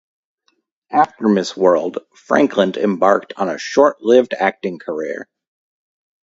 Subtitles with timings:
[0.89, 5.27] After Miss World, Frankland embarked on a short-lived acting career.